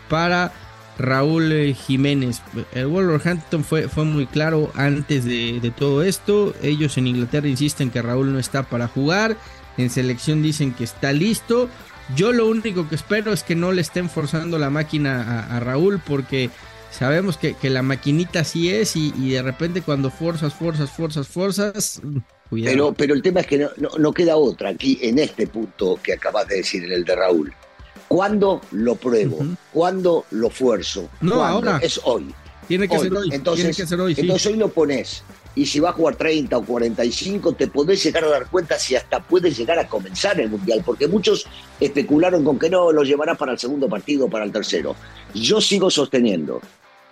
para 0.09 0.53
Raúl 0.99 1.53
eh, 1.53 1.75
Jiménez. 1.75 2.43
El 2.75 2.89
Wolverhampton 2.89 3.65
fue, 3.65 3.89
fue 3.89 4.05
muy 4.05 4.27
claro 4.27 4.71
antes 4.75 5.25
de, 5.25 5.61
de 5.61 5.71
todo 5.71 6.03
esto. 6.03 6.55
Ellos 6.63 6.99
en 6.99 7.07
Inglaterra 7.07 7.49
insisten 7.49 7.91
que 7.91 8.03
Raúl 8.03 8.33
no 8.33 8.39
está 8.39 8.65
para 8.65 8.89
jugar 8.89 9.37
en 9.79 9.91
selección 9.91 10.43
dicen 10.43 10.75
que 10.75 10.85
está 10.85 11.13
listo. 11.13 11.71
Yo 12.15 12.33
lo 12.33 12.47
único 12.47 12.89
que 12.89 12.97
espero 12.97 13.33
es 13.33 13.43
que 13.43 13.55
no 13.55 13.73
le 13.73 13.81
estén 13.81 14.11
forzando 14.11 14.59
la 14.59 14.71
máquina 14.71 15.47
a, 15.55 15.61
Raúl 15.61 16.01
porque 16.05 16.51
sabemos 16.91 17.37
que, 17.37 17.57
la 17.63 17.83
maquinita 17.83 18.45
sí 18.45 18.71
es 18.71 18.97
y, 18.97 19.31
de 19.31 19.43
repente 19.43 19.83
cuando 19.83 20.11
forzas, 20.11 20.55
forzas, 20.55 20.91
forzas, 20.91 21.29
forzas, 21.29 22.01
mm, 22.03 22.19
cuidado. 22.51 22.75
Pero, 22.75 22.93
pero 22.95 23.15
el 23.15 23.23
tema 23.23 23.41
es 23.41 23.47
que 23.47 23.69
no, 23.77 24.13
queda 24.13 24.37
otra 24.37 24.71
aquí 24.71 24.99
en 25.03 25.19
este 25.19 25.47
punto 25.47 25.99
que 26.03 26.15
acabas 26.15 26.49
de 26.49 26.57
decir, 26.57 26.85
en 26.85 26.93
el 26.93 27.05
de 27.05 27.15
Raúl. 27.15 27.55
¿Cuándo 28.09 28.61
lo 28.73 28.97
pruebo? 28.97 29.39
¿Cuándo 29.73 30.25
lo 30.31 30.51
fuerzo? 30.51 31.09
No, 31.21 31.45
ahora. 31.45 31.79
Es 31.83 32.01
hoy. 32.05 32.35
Tiene 32.67 32.89
que 32.89 32.99
ser 32.99 33.15
hoy. 33.15 33.29
Entonces, 33.33 33.77
que 33.77 33.87
ser 33.87 34.01
hoy, 34.01 34.15
entonces 34.17 34.47
hoy 34.47 34.57
lo 34.57 34.69
pones 34.69 35.23
y 35.59 35.67
si 35.67 35.81
va 35.81 35.91
a 35.91 35.93
jugar 35.93 36.15
30 36.15 36.57
o 36.57 36.65
45, 36.65 37.55
te 37.55 37.67
podés 37.67 38.05
llegar 38.05 38.23
a 38.23 38.29
dar 38.29 38.47
cuenta 38.47 38.79
si 38.79 38.95
hasta 38.95 39.21
puede 39.21 39.51
llegar 39.51 39.77
a 39.81 39.89
comenzar 39.89 40.41
el 40.41 40.51
Mundial, 40.51 40.83
porque 40.87 41.09
muchos 41.09 41.47
especularon 41.81 42.45
con 42.45 42.61
que 42.61 42.71
no, 42.71 42.93
lo 42.93 43.03
llevará 43.03 43.35
para 43.35 43.53
el 43.53 43.59
segundo 43.59 43.89
partido 43.89 44.29
para 44.29 44.45
el 44.45 44.53
tercero. 44.53 44.95
Yo 45.35 45.61
sigo 45.61 45.91
sosteniendo 45.91 46.61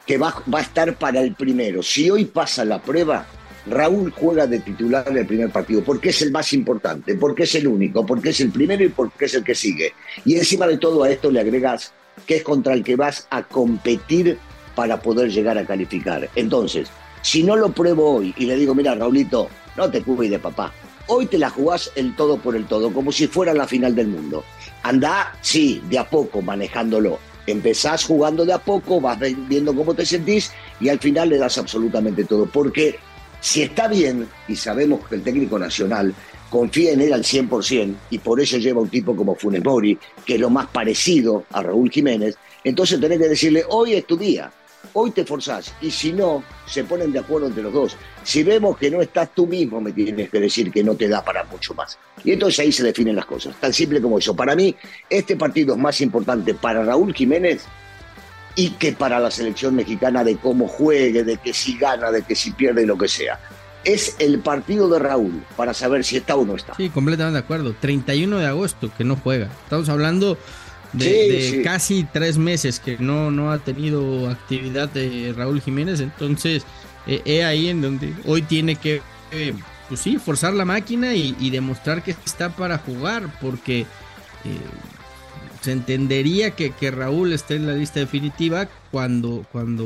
que 0.07 0.17
va, 0.17 0.43
va 0.53 0.61
a 0.61 0.63
estar 0.63 0.95
para 0.97 1.23
el 1.23 1.35
primero. 1.35 1.83
Si 1.83 2.09
hoy 2.09 2.27
pasa 2.27 2.65
la 2.65 2.81
prueba, 2.81 3.27
Raúl 3.69 4.13
juega 4.13 4.47
de 4.47 4.61
titular 4.61 5.07
en 5.09 5.19
el 5.19 5.27
primer 5.27 5.51
partido, 5.51 5.83
porque 5.83 6.11
es 6.11 6.23
el 6.23 6.31
más 6.31 6.53
importante, 6.53 7.17
porque 7.17 7.43
es 7.43 7.55
el 7.57 7.67
único, 7.67 8.07
porque 8.07 8.31
es 8.31 8.41
el 8.41 8.51
primero 8.51 8.85
y 8.85 8.89
porque 8.89 9.25
es 9.25 9.35
el 9.35 9.45
que 9.45 9.55
sigue. 9.55 9.93
Y 10.25 10.37
encima 10.37 10.67
de 10.67 10.79
todo 10.79 11.03
a 11.03 11.11
esto 11.11 11.31
le 11.31 11.41
agregas 11.41 11.93
que 12.27 12.37
es 12.37 12.43
contra 12.43 12.75
el 12.75 12.85
que 12.85 12.97
vas 12.97 13.27
a 13.31 13.43
competir 13.43 14.39
para 14.75 15.01
poder 15.01 15.31
llegar 15.31 15.59
a 15.59 15.67
calificar. 15.67 16.29
Entonces, 16.37 16.89
si 17.23 17.43
no 17.43 17.57
lo 17.57 17.73
pruebo 17.73 18.17
hoy 18.17 18.35
y 18.37 18.47
le 18.47 18.57
digo, 18.57 18.75
mira, 18.75 18.95
Raulito, 18.95 19.49
no 19.77 19.91
te 19.91 20.03
cubres 20.03 20.31
de 20.31 20.39
papá. 20.39 20.73
Hoy 21.09 21.27
te 21.27 21.39
la 21.39 21.51
jugás 21.51 21.91
el 21.97 22.15
todo 22.15 22.39
por 22.39 22.57
el 22.57 22.67
todo, 22.67 22.93
como 22.93 23.11
si 23.13 23.27
fuera 23.27 23.55
la 23.55 23.67
final 23.67 23.95
del 23.95 24.09
mundo. 24.09 24.45
Anda, 24.83 25.37
sí, 25.41 25.83
de 25.89 25.99
a 25.99 26.09
poco, 26.09 26.43
manejándolo. 26.43 27.19
Empezás 27.47 28.05
jugando 28.05 28.45
de 28.45 28.53
a 28.53 28.59
poco, 28.59 29.01
vas 29.01 29.19
viendo 29.49 29.75
cómo 29.75 29.95
te 29.95 30.05
sentís 30.05 30.53
y 30.81 30.89
al 30.89 30.99
final 30.99 31.29
le 31.29 31.39
das 31.39 31.59
absolutamente 31.59 32.25
todo. 32.25 32.47
Porque 32.47 32.99
si 33.41 33.63
está 33.63 33.89
bien, 33.89 34.29
y 34.49 34.57
sabemos 34.57 35.07
que 35.09 35.17
el 35.17 35.23
técnico 35.23 35.59
nacional 35.59 36.15
confía 36.51 36.93
en 36.93 37.01
él 37.01 37.13
al 37.13 37.23
100% 37.23 37.95
y 38.11 38.19
por 38.19 38.41
eso 38.41 38.59
lleva 38.59 38.81
un 38.81 38.89
tipo 38.89 39.15
como 39.17 39.35
Funes 39.35 39.63
que 40.25 40.35
es 40.35 40.41
lo 40.41 40.51
más 40.51 40.67
parecido 40.69 41.45
a 41.51 41.63
Raúl 41.63 41.91
Jiménez, 41.91 42.37
entonces 42.65 43.01
tenés 43.01 43.19
que 43.19 43.29
decirle, 43.29 43.65
hoy 43.69 43.95
es 43.95 44.07
tu 44.07 44.17
día, 44.17 44.51
hoy 44.93 45.11
te 45.11 45.25
forzás 45.25 45.75
y 45.81 45.91
si 45.91 46.13
no, 46.13 46.43
se 46.67 46.85
ponen 46.85 47.13
de 47.13 47.19
acuerdo 47.19 47.49
entre 47.49 47.63
los 47.63 47.73
dos. 47.73 47.97
Si 48.23 48.43
vemos 48.43 48.77
que 48.77 48.91
no 48.91 49.01
estás 49.03 49.33
tú 49.35 49.47
mismo, 49.47 49.81
me 49.81 49.93
tienes 49.93 50.31
que 50.31 50.41
decir 50.41 50.73
que 50.73 50.83
no 50.83 50.95
te 50.95 51.09
da 51.09 51.25
para 51.25 51.45
mucho 51.45 51.75
más. 51.75 51.99
Y 52.25 52.33
entonces 52.33 52.61
ahí 52.61 52.73
se 52.73 52.83
definen 52.83 53.17
las 53.17 53.27
cosas, 53.27 53.55
tan 53.61 53.73
simple 53.73 54.01
como 54.01 54.19
eso. 54.19 54.35
Para 54.35 54.57
mí, 54.57 54.75
este 55.09 55.37
partido 55.37 55.75
es 55.75 55.81
más 55.81 56.01
importante 56.01 56.55
para 56.55 56.85
Raúl 56.85 57.15
Jiménez 57.15 57.65
y 58.57 58.71
que 58.71 58.93
para 58.93 59.21
la 59.21 59.31
selección 59.31 59.77
mexicana 59.77 60.25
de 60.25 60.37
cómo 60.39 60.67
juegue, 60.67 61.23
de 61.23 61.37
que 61.37 61.53
si 61.53 61.77
gana, 61.77 62.11
de 62.11 62.23
que 62.23 62.35
si 62.35 62.51
pierde, 62.53 62.87
lo 62.87 62.97
que 62.97 63.07
sea. 63.07 63.39
Es 63.85 64.17
el 64.19 64.41
partido 64.41 64.89
de 64.89 64.99
Raúl 64.99 65.45
para 65.57 65.73
saber 65.75 66.03
si 66.05 66.17
está 66.17 66.35
o 66.35 66.45
no 66.45 66.57
está. 66.57 66.75
Sí, 66.75 66.89
completamente 66.89 67.35
de 67.35 67.45
acuerdo. 67.45 67.77
31 67.79 68.39
de 68.39 68.47
agosto 68.47 68.91
que 68.97 69.05
no 69.05 69.15
juega. 69.17 69.49
Estamos 69.63 69.89
hablando 69.91 70.37
de, 70.95 71.61
casi 71.63 72.05
tres 72.13 72.39
meses 72.39 72.81
que 72.81 72.97
no, 72.99 73.31
no 73.31 73.53
ha 73.53 73.59
tenido 73.59 74.29
actividad 74.29 74.89
de 74.89 75.35
Raúl 75.37 75.61
Jiménez. 75.61 76.01
Entonces, 76.01 76.65
eh, 77.07 77.23
he 77.25 77.45
ahí 77.45 77.69
en 77.69 77.83
donde 77.83 78.15
hoy 78.25 78.43
tiene 78.43 78.77
que, 78.77 79.03
eh, 79.31 79.55
pues 79.89 80.01
sí, 80.01 80.17
forzar 80.17 80.55
la 80.55 80.65
máquina 80.65 81.15
y, 81.15 81.51
demostrar 81.51 82.03
que 82.03 82.13
está 82.25 82.51
para 82.51 82.79
jugar, 82.79 83.39
porque 83.41 83.81
eh, 83.81 83.87
entendería 85.73 86.53
que, 86.53 86.73
Raúl 86.91 87.33
esté 87.33 87.57
en 87.57 87.67
la 87.67 87.75
lista 87.75 88.01
definitiva 88.01 88.69
cuando, 88.91 89.47
cuando 89.53 89.85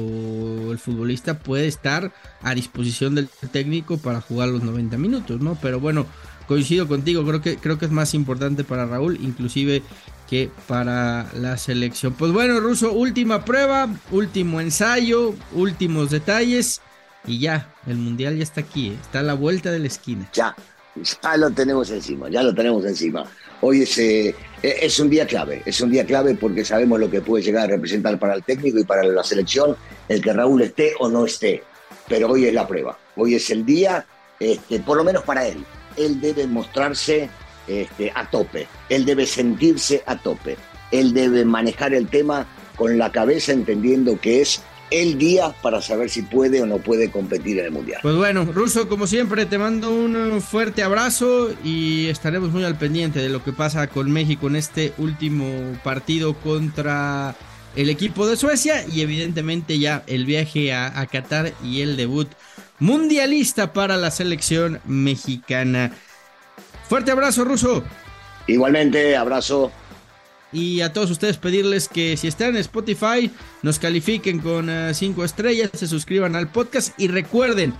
el 0.70 0.78
futbolista 0.78 1.38
puede 1.38 1.66
estar 1.66 2.12
a 2.42 2.54
disposición 2.54 3.14
del 3.14 3.28
técnico 3.50 3.98
para 3.98 4.20
jugar 4.20 4.48
los 4.48 4.62
90 4.62 4.96
minutos, 4.98 5.40
¿no? 5.40 5.58
Pero 5.60 5.80
bueno, 5.80 6.06
coincido 6.46 6.88
contigo, 6.88 7.24
creo 7.24 7.40
que, 7.40 7.56
creo 7.56 7.78
que 7.78 7.86
es 7.86 7.90
más 7.92 8.14
importante 8.14 8.64
para 8.64 8.86
Raúl, 8.86 9.18
inclusive 9.20 9.82
que 10.28 10.50
para 10.66 11.26
la 11.34 11.56
selección. 11.58 12.12
Pues 12.14 12.32
bueno, 12.32 12.60
Ruso, 12.60 12.92
última 12.92 13.44
prueba, 13.44 13.88
último 14.10 14.60
ensayo, 14.60 15.34
últimos 15.52 16.10
detalles 16.10 16.80
y 17.26 17.38
ya, 17.38 17.72
el 17.86 17.96
mundial 17.96 18.36
ya 18.36 18.42
está 18.42 18.60
aquí, 18.60 18.96
está 19.00 19.20
a 19.20 19.22
la 19.22 19.34
vuelta 19.34 19.70
de 19.70 19.78
la 19.78 19.86
esquina. 19.86 20.28
Ya, 20.32 20.54
ya 21.22 21.36
lo 21.36 21.50
tenemos 21.50 21.90
encima, 21.90 22.28
ya 22.28 22.42
lo 22.42 22.54
tenemos 22.54 22.84
encima. 22.84 23.24
Hoy 23.60 23.82
es, 23.82 23.98
eh, 23.98 24.34
es 24.62 24.98
un 24.98 25.08
día 25.08 25.26
clave, 25.26 25.62
es 25.64 25.80
un 25.80 25.90
día 25.90 26.04
clave 26.04 26.34
porque 26.34 26.64
sabemos 26.64 27.00
lo 27.00 27.10
que 27.10 27.20
puede 27.20 27.42
llegar 27.42 27.64
a 27.64 27.68
representar 27.68 28.18
para 28.18 28.34
el 28.34 28.42
técnico 28.42 28.78
y 28.78 28.84
para 28.84 29.04
la 29.04 29.24
selección 29.24 29.76
el 30.08 30.20
que 30.20 30.32
Raúl 30.32 30.62
esté 30.62 30.92
o 30.98 31.08
no 31.08 31.24
esté. 31.24 31.62
Pero 32.08 32.28
hoy 32.28 32.46
es 32.46 32.52
la 32.52 32.66
prueba, 32.66 32.98
hoy 33.16 33.36
es 33.36 33.50
el 33.50 33.64
día, 33.64 34.04
este, 34.38 34.80
por 34.80 34.96
lo 34.96 35.04
menos 35.04 35.22
para 35.22 35.46
él. 35.46 35.64
Él 35.96 36.20
debe 36.20 36.46
mostrarse 36.46 37.30
este, 37.66 38.12
a 38.14 38.28
tope, 38.28 38.66
él 38.88 39.04
debe 39.04 39.26
sentirse 39.26 40.02
a 40.06 40.16
tope, 40.16 40.56
él 40.90 41.14
debe 41.14 41.44
manejar 41.44 41.94
el 41.94 42.08
tema 42.08 42.46
con 42.76 42.98
la 42.98 43.12
cabeza 43.12 43.52
entendiendo 43.52 44.18
que 44.20 44.42
es 44.42 44.62
el 44.90 45.18
día 45.18 45.54
para 45.62 45.80
saber 45.80 46.10
si 46.10 46.22
puede 46.22 46.62
o 46.62 46.66
no 46.66 46.78
puede 46.78 47.10
competir 47.10 47.58
en 47.58 47.66
el 47.66 47.70
Mundial. 47.70 48.00
Pues 48.02 48.16
bueno, 48.16 48.44
Russo, 48.44 48.88
como 48.88 49.06
siempre, 49.06 49.46
te 49.46 49.58
mando 49.58 49.90
un 49.90 50.40
fuerte 50.42 50.82
abrazo 50.82 51.50
y 51.64 52.08
estaremos 52.08 52.50
muy 52.50 52.64
al 52.64 52.76
pendiente 52.76 53.20
de 53.20 53.28
lo 53.28 53.42
que 53.44 53.52
pasa 53.52 53.86
con 53.86 54.10
México 54.10 54.48
en 54.48 54.56
este 54.56 54.92
último 54.98 55.46
partido 55.84 56.34
contra 56.34 57.34
el 57.76 57.88
equipo 57.88 58.26
de 58.26 58.36
Suecia 58.36 58.84
y 58.86 59.02
evidentemente 59.02 59.78
ya 59.78 60.02
el 60.06 60.24
viaje 60.26 60.72
a, 60.72 61.00
a 61.00 61.06
Qatar 61.06 61.52
y 61.62 61.82
el 61.82 61.96
debut 61.96 62.28
mundialista 62.80 63.72
para 63.72 63.96
la 63.96 64.10
selección 64.10 64.80
mexicana. 64.84 65.92
Fuerte 66.88 67.12
abrazo, 67.12 67.44
Russo. 67.44 67.84
Igualmente, 68.48 69.16
abrazo. 69.16 69.70
Y 70.52 70.80
a 70.80 70.92
todos 70.92 71.10
ustedes 71.10 71.36
pedirles 71.36 71.88
que 71.88 72.16
si 72.16 72.26
están 72.26 72.50
en 72.50 72.56
Spotify 72.56 73.30
nos 73.62 73.78
califiquen 73.78 74.40
con 74.40 74.70
5 74.92 75.24
estrellas, 75.24 75.70
se 75.74 75.86
suscriban 75.86 76.34
al 76.34 76.50
podcast 76.50 76.98
y 76.98 77.08
recuerden, 77.08 77.74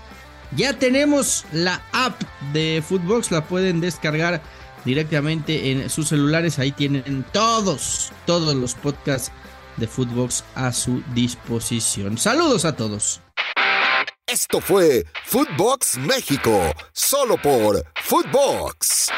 ya 0.56 0.78
tenemos 0.78 1.44
la 1.52 1.82
app 1.92 2.20
de 2.52 2.82
Footbox, 2.86 3.30
la 3.30 3.44
pueden 3.46 3.80
descargar 3.80 4.40
directamente 4.84 5.70
en 5.70 5.90
sus 5.90 6.08
celulares, 6.08 6.58
ahí 6.58 6.72
tienen 6.72 7.24
todos, 7.32 8.12
todos 8.24 8.54
los 8.54 8.74
podcasts 8.74 9.32
de 9.76 9.86
Footbox 9.86 10.44
a 10.54 10.72
su 10.72 11.02
disposición. 11.14 12.18
Saludos 12.18 12.64
a 12.64 12.76
todos. 12.76 13.20
Esto 14.26 14.60
fue 14.60 15.04
Footbox 15.24 15.98
México, 15.98 16.72
solo 16.92 17.36
por 17.36 17.84
Footbox. 18.00 19.08